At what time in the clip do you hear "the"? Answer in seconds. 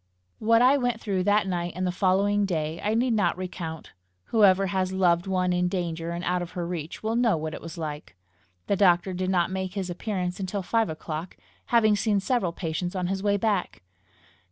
1.85-1.91, 8.65-8.75